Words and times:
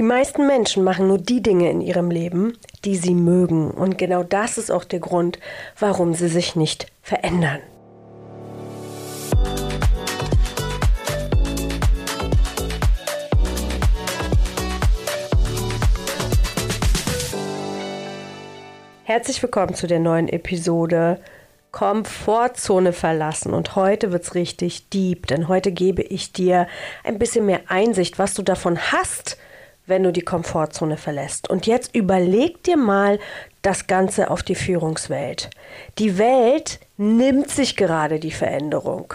Die 0.00 0.06
meisten 0.06 0.46
Menschen 0.46 0.82
machen 0.82 1.08
nur 1.08 1.18
die 1.18 1.42
Dinge 1.42 1.70
in 1.70 1.82
ihrem 1.82 2.10
Leben, 2.10 2.56
die 2.86 2.96
sie 2.96 3.12
mögen. 3.12 3.70
Und 3.70 3.98
genau 3.98 4.22
das 4.22 4.56
ist 4.56 4.70
auch 4.70 4.84
der 4.84 4.98
Grund, 4.98 5.38
warum 5.78 6.14
sie 6.14 6.28
sich 6.28 6.56
nicht 6.56 6.86
verändern. 7.02 7.58
Herzlich 19.04 19.42
willkommen 19.42 19.74
zu 19.74 19.86
der 19.86 20.00
neuen 20.00 20.28
Episode 20.28 21.20
Komfortzone 21.72 22.94
verlassen. 22.94 23.52
Und 23.52 23.76
heute 23.76 24.12
wird 24.12 24.22
es 24.22 24.34
richtig 24.34 24.88
deep, 24.88 25.26
denn 25.26 25.48
heute 25.48 25.72
gebe 25.72 26.00
ich 26.00 26.32
dir 26.32 26.68
ein 27.04 27.18
bisschen 27.18 27.44
mehr 27.44 27.60
Einsicht, 27.68 28.18
was 28.18 28.32
du 28.32 28.40
davon 28.40 28.78
hast, 28.78 29.36
wenn 29.90 30.02
du 30.02 30.12
die 30.12 30.22
Komfortzone 30.22 30.96
verlässt. 30.96 31.50
Und 31.50 31.66
jetzt 31.66 31.94
überleg 31.94 32.62
dir 32.62 32.78
mal 32.78 33.18
das 33.60 33.86
Ganze 33.86 34.30
auf 34.30 34.42
die 34.42 34.54
Führungswelt. 34.54 35.50
Die 35.98 36.16
Welt 36.16 36.80
nimmt 36.96 37.50
sich 37.50 37.76
gerade 37.76 38.18
die 38.18 38.30
Veränderung. 38.30 39.12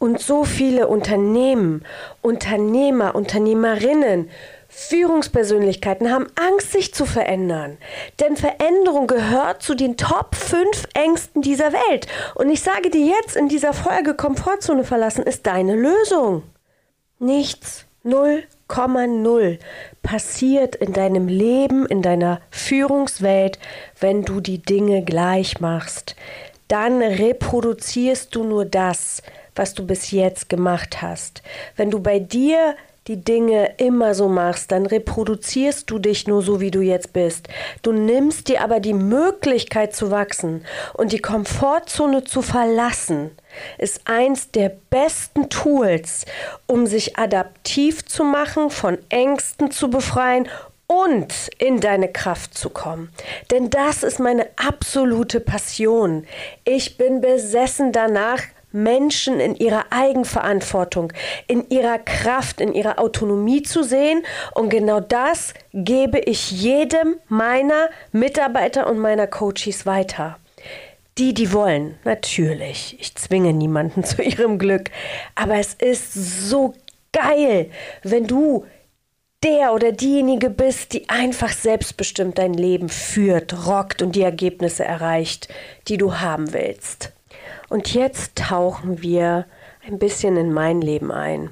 Und 0.00 0.20
so 0.20 0.44
viele 0.44 0.88
Unternehmen, 0.88 1.84
Unternehmer, 2.22 3.14
Unternehmerinnen, 3.14 4.30
Führungspersönlichkeiten 4.68 6.10
haben 6.10 6.26
Angst, 6.36 6.72
sich 6.72 6.92
zu 6.94 7.06
verändern. 7.06 7.78
Denn 8.20 8.36
Veränderung 8.36 9.06
gehört 9.06 9.62
zu 9.62 9.74
den 9.74 9.96
Top 9.96 10.34
5 10.34 10.88
Ängsten 10.94 11.42
dieser 11.42 11.72
Welt. 11.72 12.06
Und 12.34 12.50
ich 12.50 12.62
sage 12.62 12.90
dir 12.90 13.06
jetzt 13.06 13.34
in 13.36 13.48
dieser 13.48 13.72
Folge, 13.72 14.14
Komfortzone 14.14 14.84
verlassen 14.84 15.24
ist 15.24 15.46
deine 15.46 15.74
Lösung. 15.74 16.42
Nichts. 17.18 17.86
Null 18.04 18.44
0,0 18.68 19.58
passiert 20.08 20.74
in 20.74 20.94
deinem 20.94 21.28
Leben, 21.28 21.84
in 21.84 22.00
deiner 22.00 22.40
Führungswelt, 22.50 23.58
wenn 24.00 24.22
du 24.22 24.40
die 24.40 24.62
Dinge 24.62 25.04
gleich 25.04 25.60
machst. 25.60 26.16
Dann 26.66 27.02
reproduzierst 27.02 28.34
du 28.34 28.42
nur 28.42 28.64
das, 28.64 29.22
was 29.54 29.74
du 29.74 29.86
bis 29.86 30.10
jetzt 30.10 30.48
gemacht 30.48 31.02
hast. 31.02 31.42
Wenn 31.76 31.90
du 31.90 32.00
bei 32.00 32.20
dir 32.20 32.74
die 33.08 33.24
Dinge 33.24 33.72
immer 33.78 34.14
so 34.14 34.28
machst, 34.28 34.70
dann 34.70 34.86
reproduzierst 34.86 35.90
du 35.90 35.98
dich 35.98 36.26
nur 36.26 36.42
so, 36.42 36.60
wie 36.60 36.70
du 36.70 36.80
jetzt 36.80 37.14
bist. 37.14 37.48
Du 37.82 37.92
nimmst 37.92 38.48
dir 38.48 38.62
aber 38.62 38.80
die 38.80 38.94
Möglichkeit 38.94 39.96
zu 39.96 40.10
wachsen 40.10 40.64
und 40.92 41.12
die 41.12 41.18
Komfortzone 41.18 42.24
zu 42.24 42.42
verlassen, 42.42 43.30
ist 43.78 44.02
eins 44.04 44.50
der 44.50 44.72
besten 44.90 45.48
Tools, 45.48 46.26
um 46.66 46.86
sich 46.86 47.16
adaptiv 47.16 48.04
zu 48.04 48.24
machen, 48.24 48.70
von 48.70 48.98
Ängsten 49.08 49.70
zu 49.70 49.88
befreien 49.88 50.48
und 50.86 51.50
in 51.58 51.80
deine 51.80 52.08
Kraft 52.08 52.56
zu 52.56 52.70
kommen. 52.70 53.10
Denn 53.50 53.70
das 53.70 54.02
ist 54.02 54.20
meine 54.20 54.48
absolute 54.56 55.40
Passion. 55.40 56.26
Ich 56.64 56.96
bin 56.96 57.20
besessen 57.20 57.92
danach, 57.92 58.42
Menschen 58.72 59.40
in 59.40 59.54
ihrer 59.56 59.86
Eigenverantwortung, 59.90 61.12
in 61.46 61.68
ihrer 61.70 61.98
Kraft, 61.98 62.60
in 62.60 62.74
ihrer 62.74 62.98
Autonomie 62.98 63.62
zu 63.62 63.82
sehen. 63.82 64.24
Und 64.54 64.68
genau 64.68 65.00
das 65.00 65.54
gebe 65.72 66.18
ich 66.18 66.50
jedem 66.50 67.16
meiner 67.28 67.88
Mitarbeiter 68.12 68.86
und 68.88 68.98
meiner 68.98 69.26
Coaches 69.26 69.86
weiter. 69.86 70.38
Die, 71.18 71.34
die 71.34 71.52
wollen, 71.52 71.98
natürlich. 72.04 72.96
Ich 73.00 73.14
zwinge 73.16 73.52
niemanden 73.52 74.04
zu 74.04 74.22
ihrem 74.22 74.58
Glück. 74.58 74.90
Aber 75.34 75.56
es 75.56 75.74
ist 75.74 76.14
so 76.14 76.74
geil, 77.12 77.70
wenn 78.02 78.26
du 78.26 78.66
der 79.44 79.72
oder 79.72 79.92
diejenige 79.92 80.50
bist, 80.50 80.92
die 80.92 81.08
einfach 81.08 81.52
selbstbestimmt 81.52 82.38
dein 82.38 82.54
Leben 82.54 82.88
führt, 82.88 83.66
rockt 83.66 84.02
und 84.02 84.16
die 84.16 84.22
Ergebnisse 84.22 84.84
erreicht, 84.84 85.48
die 85.86 85.96
du 85.96 86.18
haben 86.18 86.52
willst. 86.52 87.12
Und 87.68 87.94
jetzt 87.94 88.36
tauchen 88.36 89.02
wir 89.02 89.46
ein 89.86 89.98
bisschen 89.98 90.36
in 90.36 90.52
mein 90.52 90.80
Leben 90.80 91.10
ein. 91.10 91.50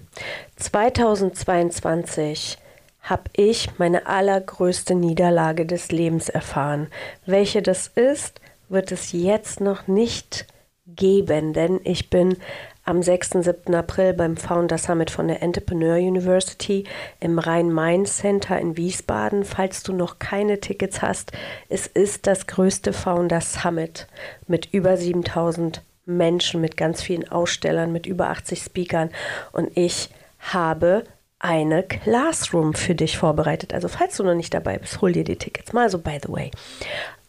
2022 0.57 2.59
habe 3.01 3.25
ich 3.35 3.79
meine 3.79 4.07
allergrößte 4.07 4.95
Niederlage 4.95 5.65
des 5.65 5.93
Lebens 5.93 6.29
erfahren. 6.29 6.89
Welche 7.25 7.63
das 7.63 7.89
ist, 7.89 8.41
wird 8.69 8.91
es 8.91 9.13
jetzt 9.13 9.61
noch 9.61 9.87
nicht 9.87 10.47
geben, 10.87 11.53
denn 11.53 11.81
ich 11.85 12.11
bin 12.11 12.37
am 12.87 13.03
6. 13.03 13.31
7. 13.41 13.75
April 13.75 14.15
beim 14.15 14.37
Founder 14.37 14.79
Summit 14.79 15.11
von 15.11 15.29
der 15.29 15.43
Entrepreneur 15.43 15.97
University 15.97 16.85
im 17.21 17.39
Rhein-Main 17.39 18.07
Center 18.07 18.59
in 18.59 18.77
Wiesbaden. 18.77 19.45
Falls 19.45 19.83
du 19.83 19.93
noch 19.93 20.21
keine 20.21 20.61
Tickets 20.61 21.03
hast, 21.03 21.33
es 21.69 21.89
ist 21.89 22.27
das 22.29 22.47
größte 22.47 22.93
Founder 22.93 23.41
Summit 23.41 24.07
mit 24.47 24.73
über 24.73 24.97
7000 24.97 25.83
Menschen, 26.07 26.61
mit 26.61 26.77
ganz 26.77 27.03
vielen 27.03 27.29
Ausstellern, 27.29 27.93
mit 27.93 28.07
über 28.07 28.31
80 28.31 28.61
Speakern. 28.61 29.11
Und 29.51 29.77
ich 29.77 30.11
habe 30.39 31.03
eine 31.41 31.83
Classroom 31.83 32.75
für 32.75 32.95
dich 32.95 33.19
vorbereitet. 33.19 33.75
Also 33.75 33.89
falls 33.89 34.17
du 34.17 34.23
noch 34.23 34.35
nicht 34.35 34.55
dabei 34.55 34.79
bist, 34.79 35.01
hol 35.01 35.11
dir 35.11 35.25
die 35.25 35.37
Tickets 35.37 35.73
mal 35.73 35.91
so 35.91 35.99
by 35.99 36.19
the 36.23 36.33
way. 36.33 36.51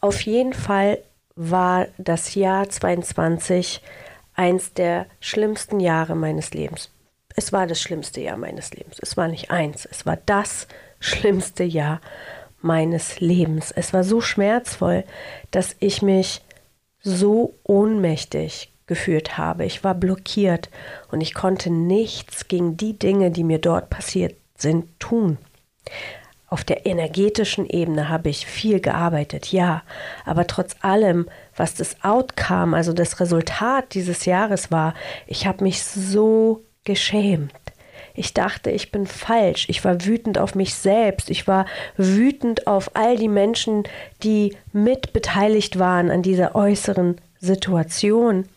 Auf 0.00 0.20
jeden 0.20 0.52
Fall 0.52 0.98
war 1.34 1.86
das 1.98 2.36
Jahr 2.36 2.68
22 2.68 3.82
eins 4.38 4.72
der 4.72 5.06
schlimmsten 5.20 5.80
Jahre 5.80 6.14
meines 6.14 6.54
Lebens. 6.54 6.90
Es 7.34 7.52
war 7.52 7.66
das 7.66 7.80
schlimmste 7.80 8.20
Jahr 8.20 8.36
meines 8.36 8.72
Lebens. 8.72 8.98
Es 9.00 9.16
war 9.16 9.28
nicht 9.28 9.50
eins, 9.50 9.84
es 9.84 10.06
war 10.06 10.16
das 10.26 10.68
schlimmste 11.00 11.64
Jahr 11.64 12.00
meines 12.60 13.20
Lebens. 13.20 13.72
Es 13.72 13.92
war 13.92 14.04
so 14.04 14.20
schmerzvoll, 14.20 15.04
dass 15.50 15.76
ich 15.80 16.02
mich 16.02 16.42
so 17.00 17.54
ohnmächtig 17.64 18.72
gefühlt 18.86 19.38
habe. 19.38 19.64
Ich 19.64 19.84
war 19.84 19.94
blockiert 19.94 20.70
und 21.10 21.20
ich 21.20 21.34
konnte 21.34 21.70
nichts 21.70 22.48
gegen 22.48 22.76
die 22.76 22.98
Dinge, 22.98 23.30
die 23.30 23.44
mir 23.44 23.58
dort 23.58 23.90
passiert 23.90 24.34
sind, 24.56 24.98
tun. 24.98 25.38
Auf 26.48 26.64
der 26.64 26.86
energetischen 26.86 27.68
Ebene 27.68 28.08
habe 28.08 28.30
ich 28.30 28.46
viel 28.46 28.80
gearbeitet, 28.80 29.52
ja, 29.52 29.82
aber 30.24 30.46
trotz 30.46 30.76
allem, 30.80 31.28
was 31.58 31.74
das 31.74 31.96
Outcome, 32.02 32.76
also 32.76 32.92
das 32.92 33.20
Resultat 33.20 33.94
dieses 33.94 34.24
Jahres 34.24 34.70
war, 34.70 34.94
ich 35.26 35.46
habe 35.46 35.64
mich 35.64 35.82
so 35.82 36.62
geschämt. 36.84 37.52
Ich 38.14 38.34
dachte, 38.34 38.70
ich 38.70 38.90
bin 38.90 39.06
falsch. 39.06 39.66
Ich 39.68 39.84
war 39.84 40.04
wütend 40.04 40.38
auf 40.38 40.56
mich 40.56 40.74
selbst. 40.74 41.30
Ich 41.30 41.46
war 41.46 41.66
wütend 41.96 42.66
auf 42.66 42.96
all 42.96 43.16
die 43.16 43.28
Menschen, 43.28 43.84
die 44.24 44.56
mitbeteiligt 44.72 45.78
waren 45.78 46.10
an 46.10 46.22
dieser 46.22 46.56
äußeren 46.56 47.20
Situation. 47.38 48.48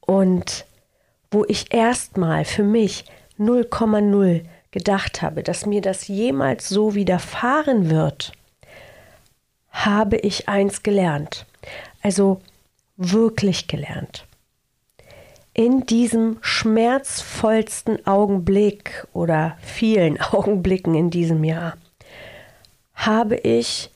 Und 0.00 0.66
wo 1.32 1.44
ich 1.48 1.74
erstmal 1.74 2.44
für 2.44 2.62
mich 2.62 3.04
0,0 3.40 4.42
gedacht 4.70 5.22
habe, 5.22 5.42
dass 5.42 5.66
mir 5.66 5.80
das 5.80 6.06
jemals 6.06 6.68
so 6.68 6.94
widerfahren 6.94 7.90
wird, 7.90 8.32
habe 9.74 10.16
ich 10.16 10.48
eins 10.48 10.82
gelernt. 10.82 11.44
Also 12.02 12.40
wirklich 12.96 13.68
gelernt 13.68 14.26
in 15.54 15.86
diesem 15.86 16.38
schmerzvollsten 16.40 18.04
Augenblick 18.06 19.06
oder 19.12 19.56
vielen 19.62 20.20
Augenblicken 20.32 20.94
in 20.94 21.10
diesem 21.10 21.44
Jahr 21.44 21.76
habe 22.94 23.36
ich 23.36 23.90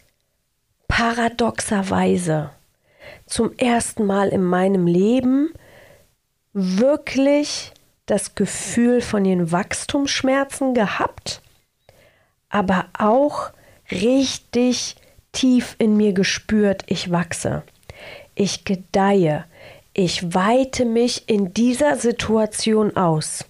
paradoxerweise 0.86 2.50
zum 3.26 3.52
ersten 3.58 4.06
Mal 4.06 4.28
in 4.28 4.42
meinem 4.42 4.86
Leben 4.86 5.52
wirklich 6.52 7.72
das 8.06 8.34
Gefühl 8.34 9.00
von 9.00 9.24
den 9.24 9.52
Wachstumsschmerzen 9.52 10.74
gehabt, 10.74 11.42
aber 12.48 12.86
auch 12.96 13.50
richtig 13.90 14.96
tief 15.38 15.76
in 15.78 15.96
mir 15.96 16.14
gespürt, 16.14 16.82
ich 16.86 17.12
wachse, 17.12 17.62
ich 18.34 18.64
gedeihe, 18.64 19.44
ich 19.94 20.34
weite 20.34 20.84
mich 20.84 21.28
in 21.28 21.54
dieser 21.54 21.94
Situation 21.94 22.96
aus, 22.96 23.44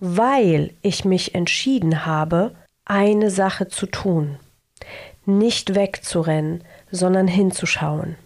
weil 0.00 0.70
ich 0.80 1.04
mich 1.04 1.34
entschieden 1.34 2.06
habe, 2.06 2.54
eine 2.86 3.30
Sache 3.30 3.68
zu 3.68 3.84
tun, 3.86 4.38
nicht 5.26 5.74
wegzurennen, 5.74 6.64
sondern 6.90 7.28
hinzuschauen. 7.28 8.16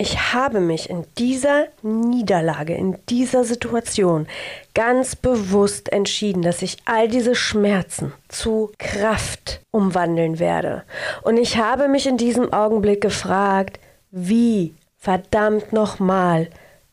Ich 0.00 0.32
habe 0.32 0.60
mich 0.60 0.88
in 0.88 1.04
dieser 1.18 1.66
Niederlage, 1.82 2.72
in 2.72 2.98
dieser 3.08 3.42
Situation 3.42 4.28
ganz 4.72 5.16
bewusst 5.16 5.92
entschieden, 5.92 6.42
dass 6.42 6.62
ich 6.62 6.76
all 6.84 7.08
diese 7.08 7.34
Schmerzen 7.34 8.12
zu 8.28 8.70
Kraft 8.78 9.60
umwandeln 9.72 10.38
werde. 10.38 10.84
Und 11.22 11.36
ich 11.36 11.58
habe 11.58 11.88
mich 11.88 12.06
in 12.06 12.16
diesem 12.16 12.52
Augenblick 12.52 13.00
gefragt, 13.00 13.80
wie 14.12 14.76
verdammt 14.96 15.72
nochmal 15.72 16.48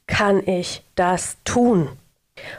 kann 0.07 0.41
ich 0.47 0.83
das 0.95 1.37
tun? 1.45 1.89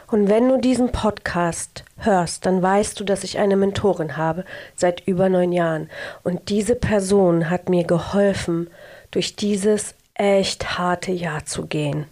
Und 0.09 0.29
wenn 0.29 0.47
du 0.47 0.57
diesen 0.57 0.93
Podcast 0.93 1.83
hörst, 1.97 2.45
dann 2.45 2.61
weißt 2.61 2.97
du, 2.97 3.03
dass 3.03 3.25
ich 3.25 3.37
eine 3.37 3.57
Mentorin 3.57 4.15
habe 4.15 4.45
seit 4.75 5.05
über 5.07 5.27
neun 5.27 5.51
Jahren. 5.51 5.89
Und 6.23 6.47
diese 6.47 6.75
Person 6.75 7.49
hat 7.49 7.67
mir 7.67 7.83
geholfen, 7.83 8.69
durch 9.11 9.35
dieses 9.35 9.95
echt 10.17 10.77
harte 10.77 11.11
Jahr 11.11 11.45
zu 11.45 11.65
gehen. 11.65 12.05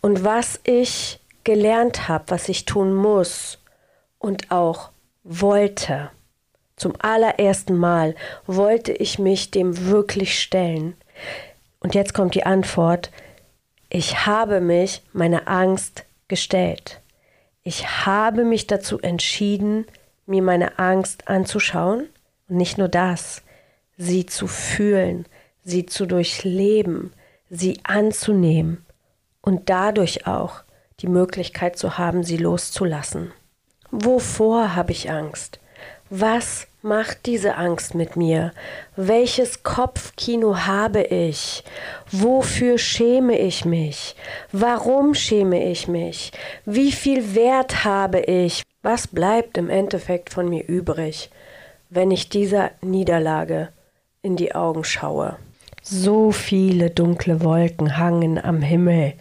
Und 0.00 0.24
was 0.24 0.60
ich 0.64 1.20
gelernt 1.44 2.08
habe, 2.08 2.24
was 2.28 2.48
ich 2.48 2.64
tun 2.64 2.94
muss 2.94 3.58
und 4.18 4.50
auch 4.50 4.90
wollte, 5.22 6.10
zum 6.76 6.94
allerersten 6.98 7.76
Mal 7.76 8.14
wollte 8.46 8.92
ich 8.92 9.18
mich 9.18 9.50
dem 9.50 9.86
wirklich 9.86 10.40
stellen. 10.40 10.96
Und 11.80 11.94
jetzt 11.94 12.14
kommt 12.14 12.34
die 12.34 12.46
Antwort. 12.46 13.10
Ich 13.90 14.26
habe 14.26 14.60
mich 14.60 15.02
meiner 15.12 15.46
Angst 15.46 16.04
gestellt. 16.28 17.00
Ich 17.62 18.06
habe 18.06 18.44
mich 18.44 18.66
dazu 18.66 18.98
entschieden, 19.00 19.86
mir 20.26 20.42
meine 20.42 20.78
Angst 20.78 21.28
anzuschauen 21.28 22.08
und 22.48 22.56
nicht 22.56 22.76
nur 22.76 22.88
das, 22.88 23.42
sie 23.96 24.26
zu 24.26 24.46
fühlen, 24.46 25.26
sie 25.62 25.86
zu 25.86 26.06
durchleben, 26.06 27.12
sie 27.50 27.80
anzunehmen 27.84 28.84
und 29.40 29.68
dadurch 29.70 30.26
auch 30.26 30.62
die 31.00 31.08
Möglichkeit 31.08 31.78
zu 31.78 31.98
haben, 31.98 32.24
sie 32.24 32.36
loszulassen. 32.36 33.32
Wovor 33.90 34.74
habe 34.74 34.92
ich 34.92 35.10
Angst? 35.10 35.60
Was 36.10 36.66
macht 36.82 37.26
diese 37.26 37.56
Angst 37.56 37.94
mit 37.94 38.14
mir? 38.16 38.52
Welches 38.94 39.62
Kopfkino 39.62 40.66
habe 40.66 41.02
ich? 41.02 41.64
Wofür 42.10 42.78
schäme 42.78 43.38
ich 43.38 43.64
mich? 43.64 44.14
Warum 44.52 45.14
schäme 45.14 45.70
ich 45.70 45.88
mich? 45.88 46.32
Wie 46.64 46.92
viel 46.92 47.34
Wert 47.34 47.84
habe 47.84 48.20
ich? 48.20 48.62
Was 48.82 49.06
bleibt 49.06 49.56
im 49.56 49.70
Endeffekt 49.70 50.30
von 50.30 50.48
mir 50.48 50.64
übrig, 50.66 51.30
wenn 51.88 52.10
ich 52.10 52.28
dieser 52.28 52.70
Niederlage 52.82 53.70
in 54.20 54.36
die 54.36 54.54
Augen 54.54 54.84
schaue? 54.84 55.38
So 55.86 56.32
viele 56.32 56.88
dunkle 56.88 57.42
Wolken 57.44 57.98
hangen 57.98 58.42
am 58.42 58.62
Himmel. 58.62 59.12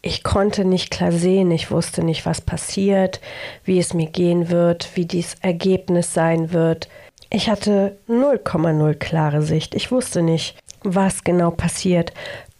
Ich 0.00 0.24
konnte 0.24 0.64
nicht 0.64 0.90
klar 0.90 1.12
sehen, 1.12 1.50
ich 1.50 1.70
wusste 1.70 2.02
nicht, 2.02 2.24
was 2.24 2.40
passiert, 2.40 3.20
wie 3.64 3.78
es 3.78 3.92
mir 3.92 4.06
gehen 4.06 4.48
wird, 4.48 4.88
wie 4.94 5.04
dies 5.04 5.36
Ergebnis 5.42 6.14
sein 6.14 6.54
wird. 6.54 6.88
Ich 7.28 7.50
hatte 7.50 7.98
0,0 8.08 8.94
klare 8.94 9.42
Sicht. 9.42 9.74
Ich 9.74 9.92
wusste 9.92 10.22
nicht, 10.22 10.58
was 10.82 11.24
genau 11.24 11.50
passiert. 11.50 12.14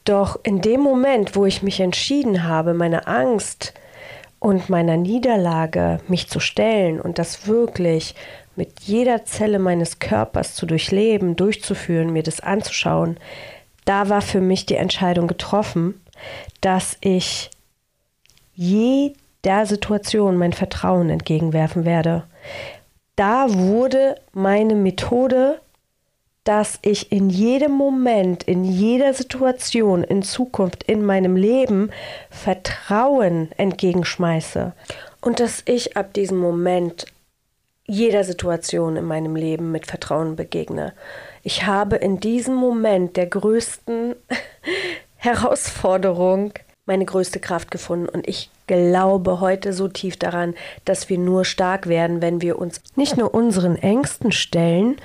Doch 0.05 0.39
in 0.43 0.61
dem 0.61 0.83
Moment, 0.83 1.35
wo 1.35 1.47
ich 1.47 1.63
mich 1.63 1.81
entschieden 1.81 2.45
habe, 2.45 2.75
meine 2.75 3.07
Angst 3.07 3.73
und 4.41 4.69
meiner 4.69 4.99
Niederlage 4.99 6.01
mich 6.07 6.29
zu 6.29 6.39
stellen 6.39 7.01
und 7.01 7.19
das 7.19 7.47
wirklich 7.47 8.15
mit 8.59 8.81
jeder 8.81 9.25
Zelle 9.25 9.61
meines 9.61 10.01
Körpers 10.01 10.57
zu 10.57 10.67
durchleben, 10.67 11.37
durchzuführen, 11.37 12.13
mir 12.13 12.25
das 12.25 12.41
anzuschauen, 12.41 13.17
da 13.85 14.09
war 14.09 14.21
für 14.21 14.41
mich 14.41 14.67
die 14.67 14.75
Entscheidung 14.75 15.29
getroffen, 15.29 16.01
dass 16.61 16.99
ich 17.01 17.51
jeder 18.55 19.65
Situation 19.65 20.37
mein 20.37 20.53
Vertrauen 20.53 21.09
entgegenwerfen 21.09 21.85
werde. 21.85 22.25
Da 23.15 23.47
wurde 23.49 24.17
meine 24.33 24.75
Methode, 24.75 25.61
dass 26.43 26.81
ich 26.83 27.13
in 27.13 27.31
jedem 27.31 27.73
Moment, 27.73 28.43
in 28.43 28.65
jeder 28.65 29.15
Situation 29.15 30.03
in 30.03 30.25
Zukunft 30.25 30.83
in 30.83 31.05
meinem 31.05 31.37
Leben 31.37 31.91
Vertrauen 32.29 33.53
entgegenschmeiße 33.57 34.73
und 35.21 35.39
dass 35.39 35.63
ich 35.65 35.97
ab 35.97 36.13
diesem 36.15 36.39
Moment 36.39 37.07
jeder 37.89 38.23
Situation 38.23 38.97
in 38.97 39.05
meinem 39.05 39.35
Leben 39.35 39.73
mit 39.73 39.87
Vertrauen 39.87 40.37
begegne. 40.37 40.93
Ich 41.43 41.67
habe 41.67 41.97
in 41.97 42.21
diesem 42.21 42.55
Moment 42.55 43.17
der 43.17 43.27
größten 43.27 44.15
Herausforderung 45.17 46.53
meine 46.85 47.05
größte 47.05 47.41
Kraft 47.41 47.71
gefunden 47.71 48.09
und 48.09 48.29
ich 48.29 48.51
glaube 48.67 49.41
heute 49.41 49.73
so 49.73 49.89
tief 49.89 50.17
daran, 50.17 50.55
dass 50.85 51.09
wir 51.09 51.19
nur 51.19 51.45
stark 51.45 51.87
werden, 51.89 52.23
wenn 52.23 52.41
wir 52.41 52.59
uns 52.59 52.81
nicht 52.95 53.17
nur 53.17 53.35
unseren 53.35 53.77
Ängsten 53.77 54.33
stellen, 54.33 54.97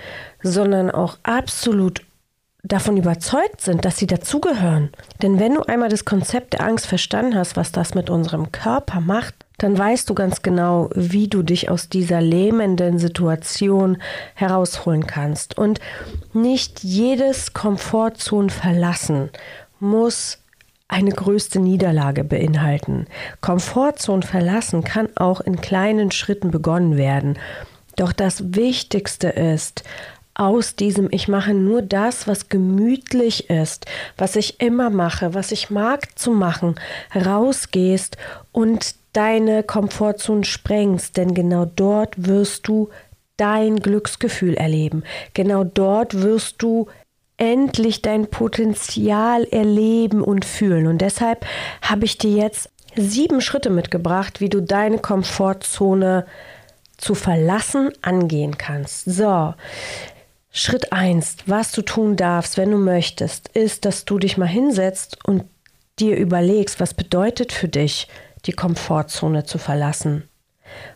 sondern 0.42 0.92
auch 0.92 1.18
absolut 1.24 2.02
davon 2.64 2.96
überzeugt 2.98 3.62
sind, 3.62 3.84
dass 3.86 3.98
sie 3.98 4.08
dazugehören. 4.08 4.92
Denn 5.22 5.40
wenn 5.40 5.56
du 5.56 5.62
einmal 5.62 5.90
das 5.90 6.06
Konzept 6.06 6.54
der 6.54 6.62
Angst 6.62 6.86
verstanden 6.86 7.36
hast, 7.36 7.58
was 7.58 7.72
das 7.72 7.94
mit 7.94 8.10
unserem 8.10 8.52
Körper 8.52 9.02
macht, 9.02 9.36
dann 9.64 9.78
weißt 9.78 10.10
du 10.10 10.14
ganz 10.14 10.42
genau, 10.42 10.90
wie 10.94 11.30
du 11.30 11.42
dich 11.42 11.70
aus 11.70 11.88
dieser 11.88 12.20
lähmenden 12.20 13.00
Situation 13.00 13.98
herausholen 14.36 15.08
kannst. 15.08 15.58
Und 15.58 15.80
nicht 16.34 16.84
jedes 16.84 17.54
Komfortzone 17.54 18.50
verlassen 18.50 19.30
muss 19.80 20.40
eine 20.90 21.12
größte 21.12 21.60
Niederlage 21.60 22.26
beinhalten. 22.26 23.08
Komfortzone 23.40 24.24
verlassen 24.24 24.84
kann 24.84 25.08
auch 25.16 25.40
in 25.40 25.62
kleinen 25.62 26.12
Schritten 26.12 26.52
begonnen 26.52 26.98
werden. 26.98 27.40
Doch 27.96 28.12
das 28.12 28.56
Wichtigste 28.56 29.30
ist, 29.30 29.84
aus 30.36 30.76
diesem 30.76 31.10
Ich 31.12 31.28
mache 31.28 31.54
nur 31.54 31.82
das, 31.82 32.28
was 32.28 32.50
gemütlich 32.50 33.50
ist, 33.50 33.86
was 34.18 34.36
ich 34.36 34.60
immer 34.60 34.90
mache, 34.90 35.34
was 35.34 35.52
ich 35.52 35.70
mag 35.70 36.18
zu 36.18 36.32
machen, 36.32 36.76
rausgehst 37.16 38.18
und 38.52 38.96
deine 39.14 39.64
Komfortzone 39.64 40.44
sprengst, 40.44 41.18
denn 41.18 41.34
genau 41.34 41.66
dort 41.66 42.26
wirst 42.26 42.68
du 42.68 42.90
dein 43.38 43.78
Glücksgefühl 43.78 44.56
erleben. 44.56 45.04
Genau 45.34 45.64
dort 45.64 46.22
wirst 46.22 46.62
du 46.62 46.88
endlich 47.38 48.02
dein 48.02 48.28
Potenzial 48.28 49.44
erleben 49.46 50.22
und 50.22 50.46
fühlen. 50.46 50.88
Und 50.88 51.00
deshalb 51.00 51.46
habe 51.82 52.06
ich 52.06 52.18
dir 52.18 52.32
jetzt 52.32 52.70
sieben 52.96 53.42
Schritte 53.42 53.70
mitgebracht, 53.70 54.40
wie 54.40 54.50
du 54.50 54.62
deine 54.62 55.00
Komfortzone 55.00 56.26
zu 56.98 57.16
verlassen 57.16 57.92
angehen 58.02 58.58
kannst. 58.58 59.06
So, 59.06 59.54
Schritt 60.56 60.94
eins, 60.94 61.38
was 61.48 61.72
du 61.72 61.82
tun 61.82 62.16
darfst, 62.16 62.58
wenn 62.58 62.70
du 62.70 62.78
möchtest, 62.78 63.48
ist, 63.50 63.86
dass 63.86 64.06
du 64.06 64.20
dich 64.20 64.38
mal 64.38 64.48
hinsetzt 64.48 65.18
und 65.26 65.46
dir 66.00 66.16
überlegst, 66.16 66.80
was 66.80 66.94
bedeutet 66.94 67.52
für 67.52 67.68
dich, 67.68 68.08
die 68.46 68.52
Komfortzone 68.52 69.46
zu 69.46 69.58
verlassen. 69.58 70.30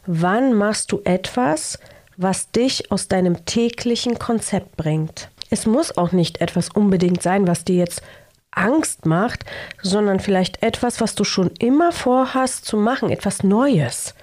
Wann 0.06 0.54
machst 0.54 0.92
du 0.92 1.02
etwas, 1.06 1.80
was 2.18 2.52
dich 2.52 2.92
aus 2.92 3.08
deinem 3.08 3.46
täglichen 3.46 4.20
Konzept 4.20 4.78
bringt? 4.78 5.30
Es 5.50 5.66
muss 5.66 5.98
auch 5.98 6.12
nicht 6.12 6.40
etwas 6.40 6.70
unbedingt 6.70 7.24
sein, 7.24 7.48
was 7.48 7.66
dir 7.66 7.78
jetzt 7.78 8.04
Angst 8.52 9.08
macht, 9.08 9.44
sondern 9.82 10.20
vielleicht 10.20 10.62
etwas, 10.62 11.02
was 11.02 11.16
du 11.16 11.24
schon 11.24 11.50
immer 11.58 11.92
vorhast 11.92 12.66
zu 12.66 12.78
machen, 12.78 13.10
etwas 13.10 13.42
Neues. 13.42 14.14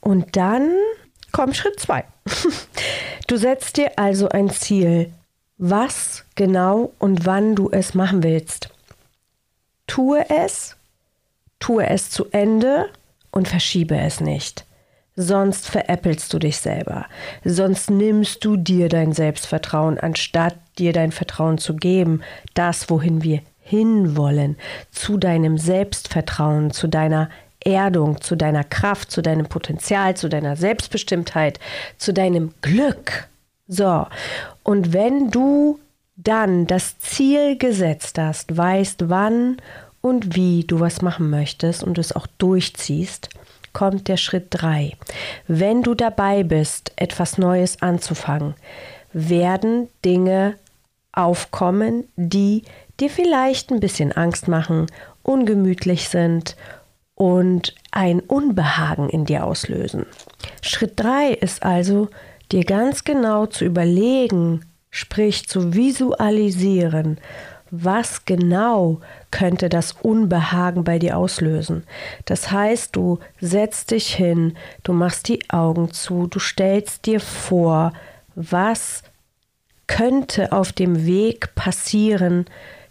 Und 0.00 0.36
dann 0.36 0.70
kommt 1.32 1.56
Schritt 1.56 1.80
zwei. 1.80 2.04
Du 3.26 3.36
setzt 3.36 3.76
dir 3.76 3.92
also 3.96 4.28
ein 4.28 4.50
Ziel, 4.50 5.12
was 5.58 6.24
genau 6.36 6.92
und 6.98 7.26
wann 7.26 7.56
du 7.56 7.70
es 7.70 7.94
machen 7.94 8.22
willst. 8.22 8.70
Tue 9.86 10.24
es, 10.30 10.76
tue 11.58 11.86
es 11.86 12.10
zu 12.10 12.26
Ende 12.30 12.88
und 13.32 13.48
verschiebe 13.48 13.96
es 13.96 14.20
nicht 14.20 14.66
sonst 15.16 15.68
veräppelst 15.68 16.32
du 16.32 16.38
dich 16.38 16.58
selber. 16.58 17.06
Sonst 17.42 17.90
nimmst 17.90 18.44
du 18.44 18.56
dir 18.56 18.88
dein 18.88 19.12
Selbstvertrauen, 19.12 19.98
anstatt 19.98 20.56
dir 20.78 20.92
dein 20.92 21.10
Vertrauen 21.10 21.58
zu 21.58 21.74
geben, 21.74 22.20
das, 22.54 22.90
wohin 22.90 23.22
wir 23.22 23.40
hinwollen, 23.60 24.56
zu 24.92 25.16
deinem 25.16 25.58
Selbstvertrauen, 25.58 26.70
zu 26.70 26.86
deiner 26.86 27.30
Erdung, 27.66 28.20
zu 28.20 28.36
deiner 28.36 28.64
Kraft, 28.64 29.10
zu 29.10 29.22
deinem 29.22 29.46
Potenzial, 29.46 30.16
zu 30.16 30.28
deiner 30.28 30.56
Selbstbestimmtheit, 30.56 31.58
zu 31.98 32.12
deinem 32.12 32.54
Glück. 32.62 33.28
So, 33.68 34.06
und 34.62 34.92
wenn 34.92 35.30
du 35.30 35.80
dann 36.16 36.66
das 36.66 36.98
Ziel 37.00 37.58
gesetzt 37.58 38.18
hast, 38.18 38.56
weißt, 38.56 39.08
wann 39.08 39.56
und 40.00 40.36
wie 40.36 40.64
du 40.64 40.80
was 40.80 41.02
machen 41.02 41.28
möchtest 41.28 41.82
und 41.82 41.98
es 41.98 42.14
auch 42.14 42.26
durchziehst, 42.38 43.28
kommt 43.72 44.08
der 44.08 44.16
Schritt 44.16 44.46
3. 44.50 44.92
Wenn 45.48 45.82
du 45.82 45.94
dabei 45.94 46.44
bist, 46.44 46.92
etwas 46.96 47.36
Neues 47.36 47.82
anzufangen, 47.82 48.54
werden 49.12 49.88
Dinge 50.04 50.54
aufkommen, 51.12 52.04
die 52.16 52.62
dir 53.00 53.10
vielleicht 53.10 53.70
ein 53.70 53.80
bisschen 53.80 54.12
Angst 54.12 54.48
machen, 54.48 54.86
ungemütlich 55.22 56.08
sind 56.08 56.56
und 57.16 57.74
ein 57.90 58.20
Unbehagen 58.20 59.08
in 59.08 59.24
dir 59.24 59.44
auslösen. 59.44 60.06
Schritt 60.62 60.92
3 61.00 61.30
ist 61.30 61.64
also, 61.64 62.08
dir 62.52 62.62
ganz 62.62 63.02
genau 63.02 63.46
zu 63.46 63.64
überlegen, 63.64 64.64
sprich 64.90 65.48
zu 65.48 65.74
visualisieren, 65.74 67.18
was 67.70 68.24
genau 68.24 69.00
könnte 69.30 69.68
das 69.68 69.92
Unbehagen 69.92 70.84
bei 70.84 70.98
dir 70.98 71.16
auslösen. 71.16 71.84
Das 72.26 72.52
heißt, 72.52 72.94
du 72.94 73.18
setzt 73.40 73.90
dich 73.90 74.14
hin, 74.14 74.56
du 74.84 74.92
machst 74.92 75.28
die 75.28 75.50
Augen 75.50 75.92
zu, 75.92 76.28
du 76.28 76.38
stellst 76.38 77.06
dir 77.06 77.18
vor, 77.18 77.92
was 78.34 79.02
könnte 79.86 80.52
auf 80.52 80.72
dem 80.72 81.06
Weg 81.06 81.54
passieren, 81.54 82.46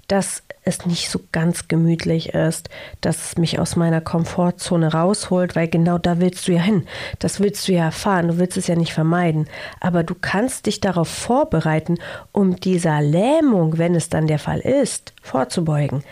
dass 0.07 0.43
es 0.65 0.85
nicht 0.85 1.09
so 1.09 1.19
ganz 1.31 1.67
gemütlich 1.67 2.29
ist, 2.33 2.69
dass 3.01 3.29
es 3.31 3.37
mich 3.37 3.59
aus 3.59 3.75
meiner 3.75 4.01
Komfortzone 4.01 4.91
rausholt, 4.91 5.55
weil 5.55 5.67
genau 5.67 5.97
da 5.97 6.19
willst 6.19 6.47
du 6.47 6.53
ja 6.53 6.61
hin. 6.61 6.87
Das 7.19 7.39
willst 7.39 7.67
du 7.67 7.73
ja 7.73 7.85
erfahren, 7.85 8.27
du 8.29 8.37
willst 8.39 8.57
es 8.57 8.67
ja 8.67 8.75
nicht 8.75 8.93
vermeiden. 8.93 9.47
Aber 9.79 10.03
du 10.03 10.15
kannst 10.19 10.65
dich 10.65 10.81
darauf 10.81 11.07
vorbereiten, 11.07 11.97
um 12.31 12.59
dieser 12.59 13.01
Lähmung, 13.01 13.77
wenn 13.77 13.95
es 13.95 14.09
dann 14.09 14.27
der 14.27 14.39
Fall 14.39 14.59
ist, 14.59 15.13
vorzubeugen. 15.21 16.03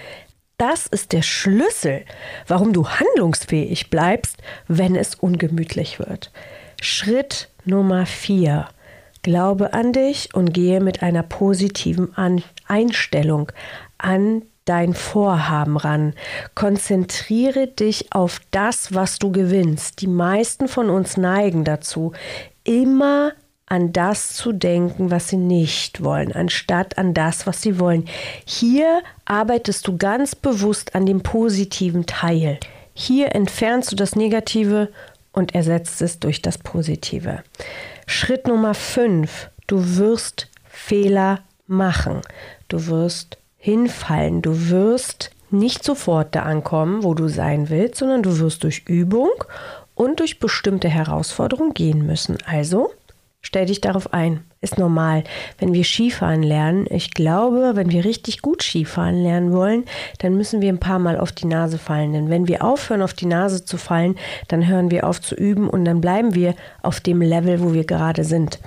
Das 0.57 0.85
ist 0.85 1.13
der 1.13 1.23
Schlüssel, 1.23 2.05
warum 2.47 2.73
du 2.73 2.87
handlungsfähig 2.87 3.89
bleibst, 3.89 4.37
wenn 4.67 4.95
es 4.95 5.15
ungemütlich 5.15 5.97
wird. 5.99 6.31
Schritt 6.79 7.49
Nummer 7.65 8.05
vier. 8.05 8.67
Glaube 9.23 9.73
an 9.73 9.93
dich 9.93 10.35
und 10.35 10.53
gehe 10.53 10.81
mit 10.81 11.01
einer 11.01 11.23
positiven 11.23 12.13
Einstellung 12.67 13.51
an 14.03 14.43
dein 14.65 14.93
Vorhaben 14.93 15.77
ran. 15.77 16.13
Konzentriere 16.55 17.67
dich 17.67 18.13
auf 18.13 18.39
das, 18.51 18.93
was 18.93 19.19
du 19.19 19.31
gewinnst. 19.31 20.01
Die 20.01 20.07
meisten 20.07 20.67
von 20.67 20.89
uns 20.89 21.17
neigen 21.17 21.63
dazu, 21.63 22.13
immer 22.63 23.33
an 23.65 23.91
das 23.91 24.33
zu 24.33 24.51
denken, 24.51 25.09
was 25.09 25.29
sie 25.29 25.37
nicht 25.37 26.03
wollen, 26.03 26.31
anstatt 26.31 26.97
an 26.97 27.13
das, 27.13 27.47
was 27.47 27.61
sie 27.61 27.79
wollen. 27.79 28.05
Hier 28.45 29.01
arbeitest 29.25 29.87
du 29.87 29.97
ganz 29.97 30.35
bewusst 30.35 30.95
an 30.95 31.05
dem 31.05 31.23
positiven 31.23 32.05
Teil. 32.05 32.59
Hier 32.93 33.33
entfernst 33.33 33.91
du 33.91 33.95
das 33.95 34.15
Negative 34.15 34.89
und 35.31 35.55
ersetzt 35.55 36.01
es 36.01 36.19
durch 36.19 36.41
das 36.41 36.57
Positive. 36.57 37.43
Schritt 38.05 38.47
Nummer 38.47 38.75
5. 38.75 39.49
Du 39.65 39.97
wirst 39.97 40.49
Fehler 40.65 41.39
machen. 41.65 42.21
Du 42.67 42.85
wirst 42.87 43.37
hinfallen. 43.63 44.41
Du 44.41 44.69
wirst 44.69 45.31
nicht 45.49 45.85
sofort 45.85 46.35
da 46.35 46.41
ankommen, 46.41 47.01
wo 47.03 47.13
du 47.13 47.29
sein 47.29 47.69
willst, 47.69 47.95
sondern 47.95 48.21
du 48.21 48.39
wirst 48.39 48.65
durch 48.65 48.83
Übung 48.87 49.29
und 49.95 50.19
durch 50.19 50.39
bestimmte 50.39 50.89
Herausforderungen 50.89 51.73
gehen 51.73 52.05
müssen. 52.05 52.37
Also 52.45 52.91
stell 53.39 53.67
dich 53.67 53.79
darauf 53.79 54.11
ein. 54.11 54.43
Ist 54.59 54.77
normal. 54.77 55.23
Wenn 55.59 55.73
wir 55.73 55.85
Skifahren 55.85 56.43
lernen, 56.43 56.87
ich 56.89 57.11
glaube, 57.11 57.71
wenn 57.75 57.89
wir 57.89 58.03
richtig 58.03 58.41
gut 58.41 58.63
Skifahren 58.63 59.23
lernen 59.23 59.53
wollen, 59.53 59.85
dann 60.19 60.35
müssen 60.35 60.59
wir 60.59 60.67
ein 60.67 60.79
paar 60.79 60.99
Mal 60.99 61.17
auf 61.17 61.31
die 61.31 61.47
Nase 61.47 61.77
fallen. 61.77 62.11
Denn 62.11 62.29
wenn 62.29 62.49
wir 62.49 62.65
aufhören, 62.65 63.01
auf 63.01 63.13
die 63.13 63.27
Nase 63.27 63.63
zu 63.63 63.77
fallen, 63.77 64.17
dann 64.49 64.67
hören 64.67 64.91
wir 64.91 65.07
auf 65.07 65.21
zu 65.21 65.35
üben 65.35 65.69
und 65.69 65.85
dann 65.85 66.01
bleiben 66.01 66.35
wir 66.35 66.53
auf 66.81 66.99
dem 66.99 67.21
Level, 67.21 67.61
wo 67.61 67.73
wir 67.73 67.85
gerade 67.85 68.25
sind. 68.25 68.59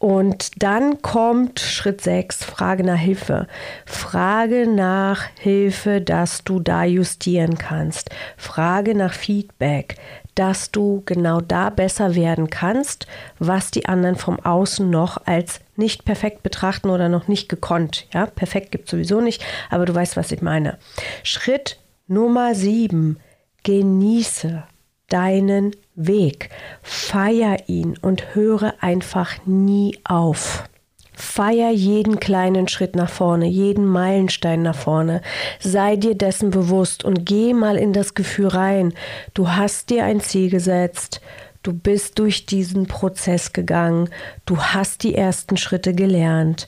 Und 0.00 0.62
dann 0.62 1.02
kommt 1.02 1.60
Schritt 1.60 2.00
6, 2.00 2.42
Frage 2.42 2.84
nach 2.84 2.96
Hilfe. 2.96 3.46
Frage 3.84 4.66
nach 4.66 5.26
Hilfe, 5.38 6.00
dass 6.00 6.42
du 6.42 6.58
da 6.58 6.84
justieren 6.84 7.58
kannst. 7.58 8.08
Frage 8.38 8.94
nach 8.94 9.12
Feedback, 9.12 9.96
dass 10.34 10.70
du 10.70 11.02
genau 11.04 11.42
da 11.42 11.68
besser 11.68 12.14
werden 12.14 12.48
kannst, 12.48 13.06
was 13.38 13.70
die 13.70 13.84
anderen 13.84 14.16
vom 14.16 14.40
Außen 14.40 14.88
noch 14.88 15.26
als 15.26 15.60
nicht 15.76 16.06
perfekt 16.06 16.42
betrachten 16.42 16.88
oder 16.88 17.10
noch 17.10 17.28
nicht 17.28 17.50
gekonnt. 17.50 18.06
Ja, 18.14 18.24
perfekt 18.24 18.72
gibt 18.72 18.86
es 18.86 18.92
sowieso 18.92 19.20
nicht, 19.20 19.44
aber 19.68 19.84
du 19.84 19.94
weißt, 19.94 20.16
was 20.16 20.32
ich 20.32 20.40
meine. 20.40 20.78
Schritt 21.24 21.78
Nummer 22.08 22.54
7. 22.54 23.20
Genieße 23.64 24.62
deinen 25.10 25.76
Weg. 25.94 26.48
Feier 26.82 27.56
ihn 27.66 27.98
und 28.00 28.34
höre 28.34 28.74
einfach 28.80 29.44
nie 29.44 29.98
auf. 30.04 30.64
Feier 31.12 31.70
jeden 31.70 32.18
kleinen 32.18 32.66
Schritt 32.66 32.96
nach 32.96 33.10
vorne, 33.10 33.46
jeden 33.46 33.84
Meilenstein 33.84 34.62
nach 34.62 34.74
vorne. 34.74 35.20
Sei 35.58 35.96
dir 35.96 36.14
dessen 36.14 36.50
bewusst 36.50 37.04
und 37.04 37.26
geh 37.26 37.52
mal 37.52 37.76
in 37.76 37.92
das 37.92 38.14
Gefühl 38.14 38.48
rein. 38.48 38.94
Du 39.34 39.50
hast 39.50 39.90
dir 39.90 40.04
ein 40.04 40.20
Ziel 40.20 40.50
gesetzt. 40.50 41.20
Du 41.62 41.74
bist 41.74 42.18
durch 42.18 42.46
diesen 42.46 42.86
Prozess 42.86 43.52
gegangen. 43.52 44.08
Du 44.46 44.58
hast 44.58 45.02
die 45.02 45.14
ersten 45.14 45.58
Schritte 45.58 45.94
gelernt 45.94 46.66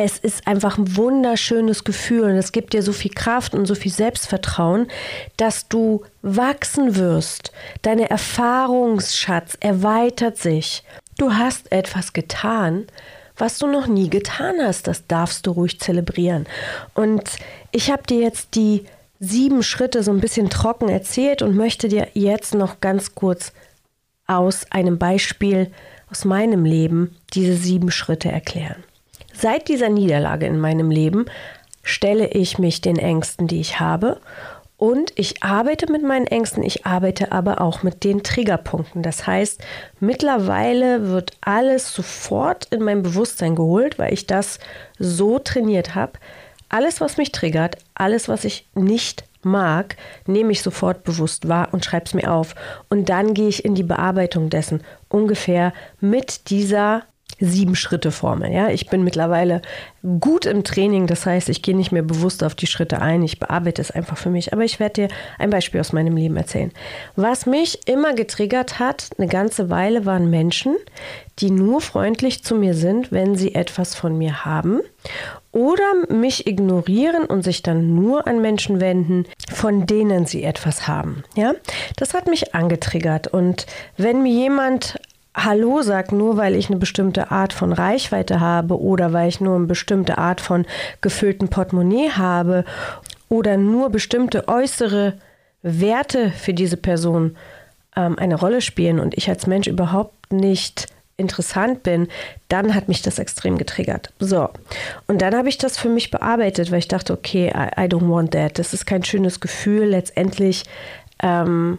es 0.00 0.16
ist 0.18 0.46
einfach 0.46 0.78
ein 0.78 0.96
wunderschönes 0.96 1.82
Gefühl 1.82 2.22
und 2.22 2.36
es 2.36 2.52
gibt 2.52 2.72
dir 2.72 2.82
so 2.82 2.92
viel 2.92 3.10
Kraft 3.10 3.54
und 3.54 3.66
so 3.66 3.74
viel 3.74 3.90
Selbstvertrauen, 3.90 4.86
dass 5.36 5.68
du 5.68 6.04
wachsen 6.22 6.94
wirst. 6.94 7.50
Deine 7.82 8.08
Erfahrungsschatz 8.08 9.56
erweitert 9.58 10.38
sich. 10.38 10.84
Du 11.18 11.34
hast 11.34 11.72
etwas 11.72 12.12
getan, 12.12 12.86
was 13.36 13.58
du 13.58 13.66
noch 13.66 13.88
nie 13.88 14.08
getan 14.08 14.56
hast. 14.62 14.86
Das 14.86 15.08
darfst 15.08 15.46
du 15.46 15.50
ruhig 15.50 15.80
zelebrieren. 15.80 16.46
Und 16.94 17.24
ich 17.72 17.90
habe 17.90 18.04
dir 18.04 18.20
jetzt 18.20 18.54
die 18.54 18.84
sieben 19.18 19.64
Schritte 19.64 20.04
so 20.04 20.12
ein 20.12 20.20
bisschen 20.20 20.48
trocken 20.48 20.88
erzählt 20.88 21.42
und 21.42 21.56
möchte 21.56 21.88
dir 21.88 22.06
jetzt 22.14 22.54
noch 22.54 22.80
ganz 22.80 23.16
kurz 23.16 23.52
aus 24.28 24.70
einem 24.70 24.98
Beispiel 24.98 25.72
aus 26.08 26.24
meinem 26.24 26.64
Leben 26.64 27.16
diese 27.34 27.54
sieben 27.54 27.90
Schritte 27.90 28.30
erklären. 28.30 28.84
Seit 29.40 29.68
dieser 29.68 29.88
Niederlage 29.88 30.46
in 30.46 30.58
meinem 30.58 30.90
Leben 30.90 31.26
stelle 31.84 32.26
ich 32.26 32.58
mich 32.58 32.80
den 32.80 32.98
Ängsten, 32.98 33.46
die 33.46 33.60
ich 33.60 33.78
habe. 33.78 34.20
Und 34.76 35.12
ich 35.14 35.44
arbeite 35.44 35.90
mit 35.92 36.02
meinen 36.02 36.26
Ängsten, 36.26 36.64
ich 36.64 36.86
arbeite 36.86 37.30
aber 37.30 37.60
auch 37.60 37.84
mit 37.84 38.02
den 38.02 38.24
Triggerpunkten. 38.24 39.02
Das 39.02 39.28
heißt, 39.28 39.62
mittlerweile 40.00 41.08
wird 41.10 41.36
alles 41.40 41.94
sofort 41.94 42.66
in 42.72 42.82
mein 42.82 43.04
Bewusstsein 43.04 43.54
geholt, 43.54 43.96
weil 43.96 44.12
ich 44.12 44.26
das 44.26 44.58
so 44.98 45.38
trainiert 45.38 45.94
habe. 45.94 46.14
Alles, 46.68 47.00
was 47.00 47.16
mich 47.16 47.30
triggert, 47.30 47.78
alles, 47.94 48.28
was 48.28 48.44
ich 48.44 48.66
nicht 48.74 49.22
mag, 49.42 49.96
nehme 50.26 50.50
ich 50.50 50.62
sofort 50.62 51.04
bewusst 51.04 51.46
wahr 51.46 51.68
und 51.70 51.84
schreibe 51.84 52.06
es 52.06 52.14
mir 52.14 52.32
auf. 52.32 52.56
Und 52.88 53.08
dann 53.08 53.34
gehe 53.34 53.48
ich 53.48 53.64
in 53.64 53.76
die 53.76 53.84
Bearbeitung 53.84 54.50
dessen, 54.50 54.82
ungefähr 55.08 55.72
mit 56.00 56.50
dieser 56.50 57.04
Sieben-Schritte-Formel. 57.40 58.50
Ja? 58.50 58.70
Ich 58.70 58.88
bin 58.88 59.04
mittlerweile 59.04 59.62
gut 60.20 60.46
im 60.46 60.64
Training, 60.64 61.06
das 61.06 61.26
heißt, 61.26 61.48
ich 61.48 61.62
gehe 61.62 61.76
nicht 61.76 61.92
mehr 61.92 62.02
bewusst 62.02 62.42
auf 62.42 62.54
die 62.54 62.66
Schritte 62.66 63.00
ein, 63.00 63.22
ich 63.22 63.38
bearbeite 63.38 63.80
es 63.80 63.90
einfach 63.90 64.16
für 64.16 64.30
mich. 64.30 64.52
Aber 64.52 64.64
ich 64.64 64.80
werde 64.80 65.06
dir 65.06 65.08
ein 65.38 65.50
Beispiel 65.50 65.80
aus 65.80 65.92
meinem 65.92 66.16
Leben 66.16 66.36
erzählen. 66.36 66.72
Was 67.16 67.46
mich 67.46 67.86
immer 67.86 68.14
getriggert 68.14 68.78
hat, 68.78 69.10
eine 69.18 69.28
ganze 69.28 69.70
Weile, 69.70 70.04
waren 70.06 70.30
Menschen, 70.30 70.76
die 71.38 71.50
nur 71.50 71.80
freundlich 71.80 72.42
zu 72.42 72.54
mir 72.54 72.74
sind, 72.74 73.12
wenn 73.12 73.36
sie 73.36 73.54
etwas 73.54 73.94
von 73.94 74.18
mir 74.18 74.44
haben 74.44 74.80
oder 75.52 76.06
mich 76.08 76.46
ignorieren 76.46 77.24
und 77.24 77.42
sich 77.42 77.62
dann 77.62 77.94
nur 77.94 78.26
an 78.26 78.40
Menschen 78.40 78.80
wenden, 78.80 79.24
von 79.52 79.86
denen 79.86 80.26
sie 80.26 80.44
etwas 80.44 80.86
haben. 80.88 81.22
Ja, 81.36 81.54
das 81.96 82.14
hat 82.14 82.26
mich 82.26 82.54
angetriggert 82.54 83.28
und 83.28 83.66
wenn 83.96 84.22
mir 84.22 84.32
jemand 84.32 84.98
Hallo 85.44 85.82
sagt, 85.82 86.10
nur 86.10 86.36
weil 86.36 86.56
ich 86.56 86.68
eine 86.68 86.78
bestimmte 86.78 87.30
Art 87.30 87.52
von 87.52 87.72
Reichweite 87.72 88.40
habe 88.40 88.80
oder 88.80 89.12
weil 89.12 89.28
ich 89.28 89.40
nur 89.40 89.54
eine 89.54 89.66
bestimmte 89.66 90.18
Art 90.18 90.40
von 90.40 90.66
gefüllten 91.00 91.48
Portemonnaie 91.48 92.10
habe 92.10 92.64
oder 93.28 93.56
nur 93.56 93.90
bestimmte 93.90 94.48
äußere 94.48 95.14
Werte 95.62 96.30
für 96.30 96.54
diese 96.54 96.76
Person 96.76 97.36
ähm, 97.94 98.18
eine 98.18 98.34
Rolle 98.34 98.60
spielen 98.60 98.98
und 98.98 99.16
ich 99.16 99.28
als 99.28 99.46
Mensch 99.46 99.68
überhaupt 99.68 100.32
nicht 100.32 100.88
interessant 101.16 101.82
bin, 101.82 102.08
dann 102.48 102.74
hat 102.74 102.88
mich 102.88 103.02
das 103.02 103.18
extrem 103.18 103.58
getriggert. 103.58 104.12
So, 104.18 104.48
und 105.08 105.20
dann 105.20 105.36
habe 105.36 105.48
ich 105.48 105.58
das 105.58 105.76
für 105.76 105.88
mich 105.88 106.10
bearbeitet, 106.10 106.70
weil 106.70 106.78
ich 106.78 106.88
dachte, 106.88 107.12
okay, 107.12 107.48
I, 107.48 107.80
I 107.80 107.86
don't 107.86 108.08
want 108.08 108.32
that. 108.32 108.58
Das 108.58 108.72
ist 108.72 108.86
kein 108.86 109.04
schönes 109.04 109.40
Gefühl. 109.40 109.86
Letztendlich 109.86 110.64
ähm, 111.22 111.78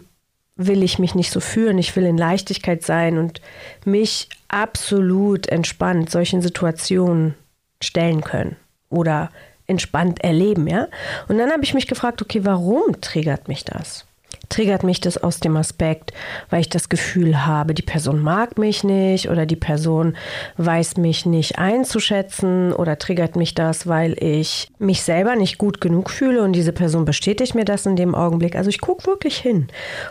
will 0.66 0.82
ich 0.82 0.98
mich 0.98 1.14
nicht 1.14 1.30
so 1.30 1.40
fühlen. 1.40 1.78
Ich 1.78 1.94
will 1.96 2.04
in 2.04 2.18
Leichtigkeit 2.18 2.82
sein 2.82 3.18
und 3.18 3.40
mich 3.84 4.28
absolut 4.48 5.48
entspannt 5.48 6.10
solchen 6.10 6.42
Situationen 6.42 7.34
stellen 7.82 8.20
können 8.20 8.56
oder 8.90 9.30
entspannt 9.66 10.22
erleben, 10.22 10.66
ja. 10.66 10.88
Und 11.28 11.38
dann 11.38 11.50
habe 11.50 11.62
ich 11.62 11.74
mich 11.74 11.86
gefragt, 11.86 12.20
okay, 12.20 12.44
warum 12.44 13.00
triggert 13.00 13.48
mich 13.48 13.64
das? 13.64 14.04
Triggert 14.50 14.82
mich 14.82 15.00
das 15.00 15.16
aus 15.16 15.40
dem 15.40 15.56
Aspekt, 15.56 16.12
weil 16.50 16.60
ich 16.60 16.68
das 16.68 16.90
Gefühl 16.90 17.46
habe, 17.46 17.72
die 17.72 17.82
Person 17.82 18.20
mag 18.20 18.58
mich 18.58 18.84
nicht 18.84 19.30
oder 19.30 19.46
die 19.46 19.56
Person 19.56 20.16
weiß 20.58 20.98
mich 20.98 21.24
nicht 21.24 21.58
einzuschätzen 21.58 22.74
oder 22.74 22.98
triggert 22.98 23.36
mich 23.36 23.54
das, 23.54 23.86
weil 23.86 24.22
ich 24.22 24.68
mich 24.78 25.02
selber 25.02 25.36
nicht 25.36 25.56
gut 25.56 25.80
genug 25.80 26.10
fühle 26.10 26.42
und 26.42 26.52
diese 26.52 26.72
Person 26.72 27.06
bestätigt 27.06 27.54
mir 27.54 27.64
das 27.64 27.86
in 27.86 27.96
dem 27.96 28.14
Augenblick. 28.14 28.56
Also 28.56 28.68
ich 28.68 28.80
gucke 28.80 29.06
wirklich 29.06 29.38
hin. 29.38 29.68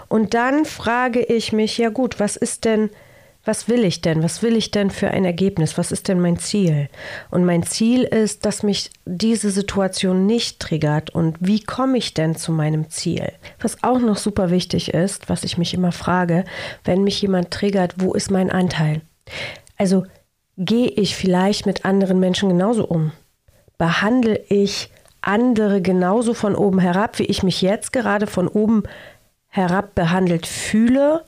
Und 0.08 0.34
dann 0.34 0.66
frage 0.66 1.22
ich 1.22 1.54
mich, 1.54 1.78
ja 1.78 1.90
gut, 1.90 2.20
was 2.20 2.36
ist 2.36 2.66
denn 2.66 2.90
was 3.50 3.68
will 3.68 3.84
ich 3.84 4.02
denn? 4.02 4.22
Was 4.22 4.44
will 4.44 4.56
ich 4.56 4.70
denn 4.70 4.92
für 4.92 5.10
ein 5.10 5.26
Ergebnis? 5.26 5.76
Was 5.80 5.92
ist 5.92 6.08
denn 6.08 6.20
mein 6.20 6.38
Ziel? 6.38 6.88
Und 7.32 7.46
mein 7.46 7.64
Ziel 7.64 8.04
ist, 8.04 8.46
dass 8.46 8.62
mich 8.62 8.92
diese 9.06 9.50
Situation 9.50 10.28
nicht 10.28 10.60
triggert. 10.60 11.10
Und 11.16 11.36
wie 11.40 11.60
komme 11.60 11.98
ich 11.98 12.14
denn 12.14 12.36
zu 12.36 12.52
meinem 12.52 12.92
Ziel? 12.92 13.32
Was 13.60 13.82
auch 13.82 13.98
noch 13.98 14.18
super 14.18 14.52
wichtig 14.52 14.94
ist, 14.94 15.30
was 15.30 15.44
ich 15.44 15.58
mich 15.58 15.74
immer 15.74 15.92
frage, 15.92 16.46
wenn 16.84 17.04
mich 17.04 17.24
jemand 17.24 17.50
triggert, 17.50 17.96
wo 17.98 18.14
ist 18.14 18.30
mein 18.30 18.52
Anteil? 18.52 19.02
Also 19.78 20.06
gehe 20.56 20.90
ich 20.90 21.16
vielleicht 21.16 21.66
mit 21.66 21.86
anderen 21.86 22.20
Menschen 22.20 22.50
genauso 22.50 22.86
um? 22.86 23.14
Behandle 23.80 24.40
ich 24.50 24.92
andere 25.22 25.82
genauso 25.82 26.36
von 26.36 26.54
oben 26.54 26.78
herab, 26.78 27.18
wie 27.18 27.26
ich 27.26 27.42
mich 27.42 27.64
jetzt 27.64 27.94
gerade 27.94 28.28
von 28.28 28.48
oben 28.48 28.84
herab 29.48 29.96
behandelt 29.96 30.46
fühle? 30.46 31.26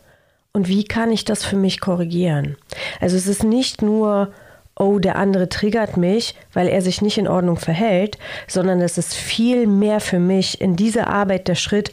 Und 0.53 0.67
wie 0.67 0.84
kann 0.84 1.12
ich 1.12 1.25
das 1.25 1.46
für 1.46 1.55
mich 1.55 1.79
korrigieren? 1.79 2.58
Also 3.00 3.15
es 3.15 3.27
ist 3.27 3.43
nicht 3.43 3.81
nur, 3.81 4.31
oh, 4.75 5.00
der 5.00 5.15
andere 5.15 5.50
triggert 5.50 5.98
mich, 5.98 6.36
weil 6.53 6.67
er 6.67 6.81
sich 6.81 7.01
nicht 7.01 7.17
in 7.17 7.27
Ordnung 7.27 7.58
verhält, 7.58 8.17
sondern 8.48 8.81
es 8.81 8.98
ist 8.98 9.13
viel 9.13 9.67
mehr 9.67 10.00
für 10.00 10.20
mich 10.20 10.60
in 10.60 10.75
dieser 10.75 11.08
Arbeit 11.08 11.48
der 11.48 11.55
Schritt, 11.55 11.91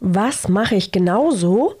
was 0.00 0.48
mache 0.48 0.76
ich 0.76 0.92
genauso, 0.92 1.74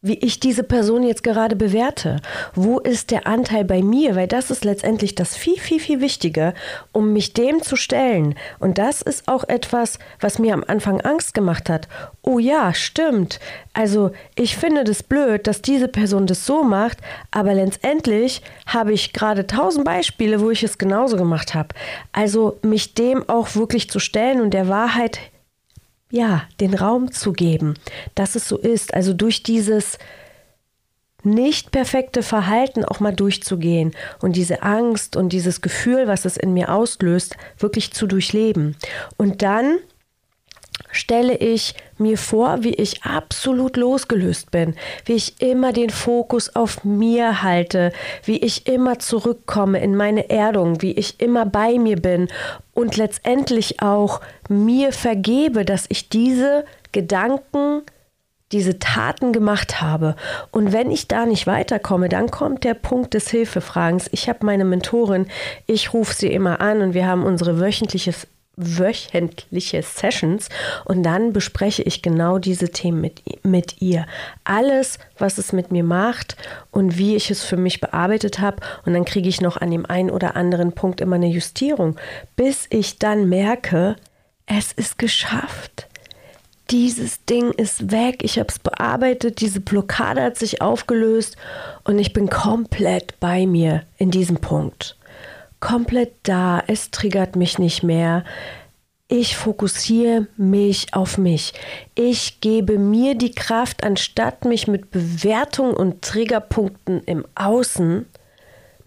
wie 0.00 0.14
ich 0.14 0.38
diese 0.38 0.62
Person 0.62 1.02
jetzt 1.02 1.24
gerade 1.24 1.56
bewerte. 1.56 2.20
Wo 2.54 2.78
ist 2.78 3.10
der 3.10 3.26
Anteil 3.26 3.64
bei 3.64 3.82
mir? 3.82 4.14
Weil 4.14 4.28
das 4.28 4.52
ist 4.52 4.64
letztendlich 4.64 5.16
das 5.16 5.36
viel, 5.36 5.58
viel, 5.58 5.80
viel 5.80 6.00
Wichtige, 6.00 6.54
um 6.92 7.12
mich 7.12 7.32
dem 7.32 7.62
zu 7.62 7.74
stellen. 7.74 8.36
Und 8.60 8.78
das 8.78 9.02
ist 9.02 9.26
auch 9.26 9.42
etwas, 9.48 9.98
was 10.20 10.38
mir 10.38 10.54
am 10.54 10.62
Anfang 10.64 11.00
Angst 11.00 11.34
gemacht 11.34 11.68
hat. 11.68 11.88
Oh 12.22 12.38
ja, 12.38 12.74
stimmt. 12.74 13.40
Also 13.72 14.12
ich 14.36 14.56
finde 14.56 14.84
das 14.84 15.02
blöd, 15.02 15.48
dass 15.48 15.62
diese 15.62 15.88
Person 15.88 16.28
das 16.28 16.46
so 16.46 16.62
macht, 16.62 16.98
aber 17.32 17.54
letztendlich 17.54 18.42
habe 18.66 18.92
ich 18.92 19.12
gerade 19.12 19.48
tausend 19.48 19.84
Beispiele, 19.84 20.40
wo 20.40 20.50
ich 20.50 20.62
es 20.62 20.78
genauso 20.78 21.16
gemacht 21.16 21.56
habe. 21.56 21.74
Also 22.12 22.56
mich 22.62 22.94
dem 22.94 23.28
auch 23.28 23.56
wirklich 23.56 23.90
zu 23.90 23.98
stellen 23.98 24.40
und 24.40 24.54
der 24.54 24.68
Wahrheit 24.68 25.18
ja, 26.10 26.42
den 26.60 26.74
Raum 26.74 27.12
zu 27.12 27.32
geben, 27.32 27.74
dass 28.14 28.34
es 28.34 28.48
so 28.48 28.56
ist. 28.58 28.94
Also 28.94 29.12
durch 29.12 29.42
dieses 29.42 29.98
nicht 31.24 31.72
perfekte 31.72 32.22
Verhalten 32.22 32.84
auch 32.84 33.00
mal 33.00 33.14
durchzugehen 33.14 33.92
und 34.20 34.36
diese 34.36 34.62
Angst 34.62 35.16
und 35.16 35.32
dieses 35.32 35.60
Gefühl, 35.60 36.06
was 36.06 36.24
es 36.24 36.36
in 36.36 36.54
mir 36.54 36.72
auslöst, 36.72 37.36
wirklich 37.58 37.92
zu 37.92 38.06
durchleben. 38.06 38.76
Und 39.16 39.42
dann 39.42 39.78
stelle 40.90 41.36
ich 41.36 41.74
mir 41.98 42.18
vor, 42.18 42.62
wie 42.62 42.74
ich 42.74 43.02
absolut 43.02 43.76
losgelöst 43.76 44.50
bin, 44.50 44.74
wie 45.04 45.14
ich 45.14 45.40
immer 45.40 45.72
den 45.72 45.90
Fokus 45.90 46.54
auf 46.54 46.84
mir 46.84 47.42
halte, 47.42 47.92
wie 48.24 48.38
ich 48.38 48.66
immer 48.66 48.98
zurückkomme 48.98 49.80
in 49.80 49.96
meine 49.96 50.30
Erdung, 50.30 50.80
wie 50.82 50.92
ich 50.92 51.20
immer 51.20 51.46
bei 51.46 51.78
mir 51.78 51.96
bin 51.96 52.28
und 52.74 52.96
letztendlich 52.96 53.82
auch 53.82 54.20
mir 54.48 54.92
vergebe, 54.92 55.64
dass 55.64 55.86
ich 55.88 56.08
diese 56.08 56.64
Gedanken, 56.92 57.82
diese 58.52 58.78
Taten 58.78 59.32
gemacht 59.32 59.82
habe. 59.82 60.16
Und 60.52 60.72
wenn 60.72 60.90
ich 60.90 61.06
da 61.06 61.26
nicht 61.26 61.46
weiterkomme, 61.46 62.08
dann 62.08 62.30
kommt 62.30 62.64
der 62.64 62.74
Punkt 62.74 63.12
des 63.14 63.28
Hilfefragens. 63.28 64.08
Ich 64.12 64.28
habe 64.28 64.46
meine 64.46 64.64
Mentorin, 64.64 65.26
ich 65.66 65.92
rufe 65.92 66.14
sie 66.14 66.32
immer 66.32 66.60
an 66.60 66.80
und 66.80 66.94
wir 66.94 67.06
haben 67.06 67.24
unsere 67.24 67.60
wöchentliches 67.60 68.26
wöchentliche 68.58 69.82
Sessions 69.82 70.48
und 70.84 71.02
dann 71.04 71.32
bespreche 71.32 71.82
ich 71.82 72.02
genau 72.02 72.38
diese 72.38 72.70
Themen 72.70 73.00
mit, 73.00 73.22
mit 73.44 73.80
ihr. 73.80 74.06
Alles, 74.44 74.98
was 75.16 75.38
es 75.38 75.52
mit 75.52 75.70
mir 75.70 75.84
macht 75.84 76.36
und 76.70 76.98
wie 76.98 77.14
ich 77.14 77.30
es 77.30 77.44
für 77.44 77.56
mich 77.56 77.80
bearbeitet 77.80 78.40
habe 78.40 78.58
und 78.84 78.94
dann 78.94 79.04
kriege 79.04 79.28
ich 79.28 79.40
noch 79.40 79.56
an 79.56 79.70
dem 79.70 79.86
einen 79.86 80.10
oder 80.10 80.36
anderen 80.36 80.72
Punkt 80.72 81.00
immer 81.00 81.16
eine 81.16 81.28
Justierung, 81.28 81.96
bis 82.36 82.66
ich 82.70 82.98
dann 82.98 83.28
merke, 83.28 83.96
es 84.46 84.72
ist 84.72 84.98
geschafft. 84.98 85.86
Dieses 86.70 87.24
Ding 87.24 87.52
ist 87.52 87.92
weg, 87.92 88.22
ich 88.22 88.38
habe 88.38 88.48
es 88.48 88.58
bearbeitet, 88.58 89.40
diese 89.40 89.60
Blockade 89.60 90.22
hat 90.22 90.36
sich 90.36 90.60
aufgelöst 90.60 91.36
und 91.84 91.98
ich 91.98 92.12
bin 92.12 92.28
komplett 92.28 93.18
bei 93.20 93.46
mir 93.46 93.84
in 93.96 94.10
diesem 94.10 94.36
Punkt 94.36 94.97
komplett 95.60 96.14
da, 96.22 96.62
es 96.66 96.90
triggert 96.90 97.36
mich 97.36 97.58
nicht 97.58 97.82
mehr. 97.82 98.24
Ich 99.08 99.36
fokussiere 99.36 100.26
mich 100.36 100.92
auf 100.92 101.16
mich. 101.16 101.54
Ich 101.94 102.40
gebe 102.40 102.78
mir 102.78 103.14
die 103.14 103.32
Kraft, 103.32 103.82
anstatt 103.82 104.44
mich 104.44 104.68
mit 104.68 104.90
Bewertungen 104.90 105.74
und 105.74 106.02
Triggerpunkten 106.02 107.02
im 107.04 107.24
Außen 107.34 108.04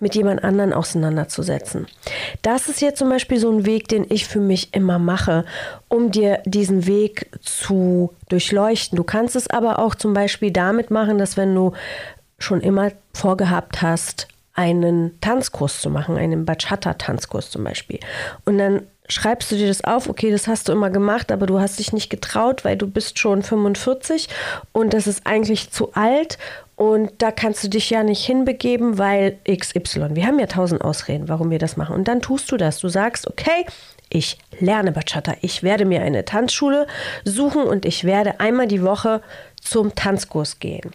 mit 0.01 0.15
jemand 0.15 0.43
anderen 0.43 0.73
auseinanderzusetzen. 0.73 1.87
Das 2.41 2.67
ist 2.67 2.81
jetzt 2.81 2.99
zum 2.99 3.09
Beispiel 3.09 3.39
so 3.39 3.51
ein 3.51 3.65
Weg, 3.65 3.87
den 3.87 4.05
ich 4.09 4.27
für 4.27 4.39
mich 4.39 4.73
immer 4.73 4.99
mache, 4.99 5.45
um 5.87 6.11
dir 6.11 6.41
diesen 6.45 6.87
Weg 6.87 7.31
zu 7.41 8.11
durchleuchten. 8.27 8.95
Du 8.95 9.03
kannst 9.03 9.35
es 9.35 9.49
aber 9.49 9.79
auch 9.79 9.95
zum 9.95 10.13
Beispiel 10.13 10.51
damit 10.51 10.91
machen, 10.91 11.17
dass 11.17 11.37
wenn 11.37 11.55
du 11.55 11.73
schon 12.39 12.61
immer 12.61 12.91
vorgehabt 13.13 13.81
hast, 13.81 14.27
einen 14.53 15.19
Tanzkurs 15.21 15.81
zu 15.81 15.89
machen, 15.89 16.17
einen 16.17 16.45
Bachata-Tanzkurs 16.45 17.51
zum 17.51 17.63
Beispiel. 17.63 17.99
Und 18.45 18.57
dann 18.57 18.87
schreibst 19.07 19.51
du 19.51 19.55
dir 19.55 19.67
das 19.67 19.83
auf, 19.83 20.09
okay, 20.09 20.31
das 20.31 20.47
hast 20.47 20.67
du 20.67 20.71
immer 20.71 20.89
gemacht, 20.89 21.31
aber 21.31 21.45
du 21.45 21.59
hast 21.59 21.79
dich 21.79 21.93
nicht 21.93 22.09
getraut, 22.09 22.63
weil 22.63 22.77
du 22.77 22.87
bist 22.87 23.19
schon 23.19 23.43
45 23.43 24.29
und 24.71 24.93
das 24.93 25.07
ist 25.07 25.25
eigentlich 25.25 25.71
zu 25.71 25.93
alt 25.93 26.37
und 26.75 27.11
da 27.19 27.31
kannst 27.31 27.63
du 27.63 27.67
dich 27.67 27.89
ja 27.89 28.03
nicht 28.03 28.25
hinbegeben, 28.25 28.97
weil 28.97 29.37
XY. 29.47 30.15
Wir 30.15 30.25
haben 30.25 30.39
ja 30.39 30.47
tausend 30.47 30.81
Ausreden, 30.81 31.29
warum 31.29 31.51
wir 31.51 31.59
das 31.59 31.77
machen. 31.77 31.93
Und 31.93 32.07
dann 32.07 32.21
tust 32.21 32.51
du 32.51 32.57
das. 32.57 32.79
Du 32.79 32.89
sagst, 32.89 33.27
okay, 33.27 33.67
ich 34.09 34.39
lerne 34.59 34.91
Bachata. 34.91 35.35
Ich 35.41 35.61
werde 35.61 35.85
mir 35.85 36.01
eine 36.01 36.25
Tanzschule 36.25 36.87
suchen 37.23 37.63
und 37.63 37.85
ich 37.85 38.03
werde 38.03 38.39
einmal 38.39 38.67
die 38.67 38.81
Woche 38.81 39.21
zum 39.61 39.93
Tanzkurs 39.93 40.59
gehen. 40.59 40.91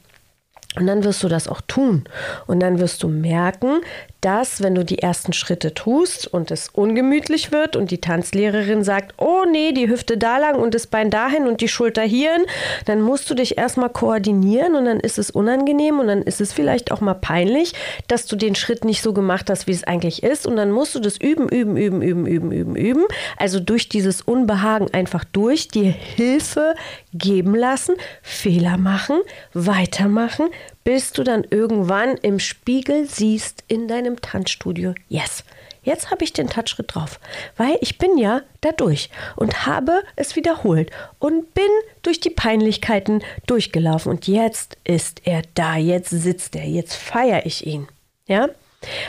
Und 0.77 0.87
dann 0.87 1.05
wirst 1.05 1.23
du 1.23 1.29
das 1.29 1.49
auch 1.49 1.61
tun. 1.63 2.05
Und 2.47 2.61
dann 2.61 2.79
wirst 2.79 3.03
du 3.03 3.09
merken, 3.09 3.81
dass, 4.21 4.61
wenn 4.61 4.75
du 4.75 4.85
die 4.85 4.99
ersten 4.99 5.33
Schritte 5.33 5.73
tust 5.73 6.27
und 6.27 6.51
es 6.51 6.69
ungemütlich 6.69 7.53
wird 7.53 7.77
und 7.77 7.93
die 7.93 8.01
Tanzlehrerin 8.01 8.83
sagt, 8.83 9.15
oh 9.19 9.45
nee, 9.51 9.73
die 9.73 9.89
Hüfte 9.89 10.19
da 10.19 10.39
lang 10.39 10.57
und 10.57 10.75
das 10.75 10.89
Bein 10.89 11.11
dahin 11.11 11.47
und 11.47 11.61
die 11.61 11.69
Schulter 11.69 12.03
hierhin, 12.03 12.45
dann 12.87 13.03
musst 13.03 13.31
du 13.31 13.35
dich 13.35 13.57
erstmal 13.57 13.89
koordinieren 13.89 14.75
und 14.75 14.87
dann 14.87 14.99
ist 14.99 15.19
es 15.19 15.31
unangenehm 15.31 16.01
und 16.01 16.09
dann 16.09 16.23
ist 16.23 16.41
es 16.41 16.53
vielleicht 16.53 16.91
auch 16.91 17.01
mal 17.01 17.15
peinlich, 17.15 17.73
dass 18.09 18.27
du 18.27 18.35
den 18.35 18.57
Schritt 18.57 18.85
nicht 18.85 19.01
so 19.01 19.13
gemacht 19.13 19.49
hast, 19.49 19.69
wie 19.69 19.73
es 19.73 19.85
eigentlich 19.85 20.25
ist. 20.25 20.47
Und 20.47 20.57
dann 20.57 20.73
musst 20.73 20.95
du 20.97 21.01
das 21.01 21.19
üben, 21.19 21.49
üben, 21.49 21.77
üben, 21.77 22.03
üben, 22.03 22.27
üben, 22.27 22.53
üben, 22.53 22.77
üben. 22.77 23.05
Also 23.37 23.61
durch 23.61 23.89
dieses 23.89 24.23
Unbehagen 24.23 24.93
einfach 24.93 25.25
durch, 25.25 25.69
dir 25.69 25.91
Hilfe 25.91 26.75
geben 27.15 27.55
lassen, 27.55 27.95
Fehler 28.23 28.77
machen, 28.77 29.21
weitermachen, 29.55 30.49
bis 30.85 31.13
du 31.13 31.23
dann 31.23 31.45
irgendwann 31.51 32.17
im 32.17 32.39
Spiegel 32.39 33.07
siehst 33.07 33.65
in 33.69 33.89
deinem 33.89 34.21
Tanzstudio, 34.21 34.95
yes, 35.09 35.45
jetzt 35.83 36.11
habe 36.11 36.25
ich 36.25 36.33
den 36.33 36.49
Touchschritt 36.49 36.95
drauf, 36.95 37.19
weil 37.57 37.79
ich 37.81 37.99
bin 37.99 38.19
ja 38.19 38.43
da 38.61 38.73
durch 38.73 39.09
und 39.37 39.67
habe 39.67 40.03
es 40.17 40.37
wiederholt 40.37 40.91
und 41.19 41.55
bin 41.55 41.65
durch 42.03 42.21
die 42.21 42.31
Peinlichkeiten 42.31 43.23
durchgelaufen 43.47 44.11
und 44.11 44.27
jetzt 44.27 44.77
ist 44.85 45.23
er 45.25 45.43
da, 45.55 45.77
jetzt 45.77 46.11
sitzt 46.11 46.57
er, 46.57 46.67
jetzt 46.67 46.95
feiere 46.95 47.47
ich 47.47 47.67
ihn. 47.67 47.89
Ja? 48.27 48.49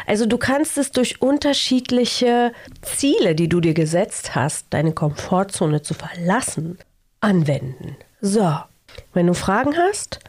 Also 0.06 0.26
du 0.26 0.38
kannst 0.38 0.78
es 0.78 0.92
durch 0.92 1.22
unterschiedliche 1.22 2.54
Ziele, 2.82 3.36
die 3.36 3.50
du 3.50 3.60
dir 3.60 3.74
gesetzt 3.74 4.36
hast, 4.36 4.68
deine 4.70 4.94
Komfortzone 4.94 5.82
zu 5.82 5.94
verlassen, 5.94 6.80
anwenden. 7.20 7.98
So, 8.22 8.58
wenn 9.14 9.28
du 9.28 9.34
Fragen 9.34 9.78
hast, 9.78 10.20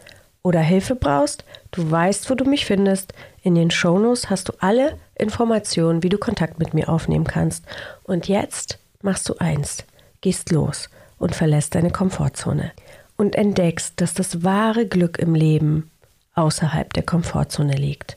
oder 0.43 0.61
Hilfe 0.61 0.95
brauchst, 0.95 1.45
du 1.73 1.91
weißt, 1.91 2.31
wo 2.31 2.35
du 2.35 2.45
mich 2.45 2.65
findest. 2.67 3.13
In 3.43 3.55
den 3.55 3.71
Shownotes 3.71 4.31
hast 4.31 4.49
du 4.49 4.53
alle 4.61 4.99
Informationen, 5.15 6.03
wie 6.03 6.09
du 6.09 6.19
Kontakt 6.19 6.59
mit 6.59 6.75
mir 6.75 6.89
aufnehmen 6.89 7.27
kannst. 7.27 7.65
Und 8.05 8.29
jetzt 8.29 8.79
machst 9.03 9.29
du 9.29 9.35
eins, 9.39 9.85
gehst 10.21 10.51
los 10.51 10.89
und 11.19 11.35
verlässt 11.35 11.75
deine 11.75 11.91
Komfortzone 11.91 12.73
und 13.17 13.35
entdeckst, 13.35 14.01
dass 14.01 14.15
das 14.15 14.45
wahre 14.45 14.87
Glück 14.87 15.19
im 15.19 15.35
Leben 15.35 15.91
außerhalb 16.35 16.93
der 16.93 17.03
Komfortzone 17.03 17.75
liegt. 17.75 18.17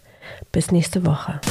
Bis 0.51 0.71
nächste 0.71 1.05
Woche. 1.05 1.41